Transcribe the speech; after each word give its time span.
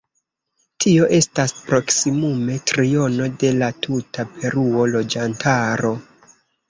Tio 0.83 1.09
estas 1.17 1.51
proksimume 1.67 2.55
triono 2.71 3.27
de 3.45 3.51
la 3.59 3.71
tuta 3.85 4.27
Peruo 4.33 4.89
loĝantaro. 4.97 5.93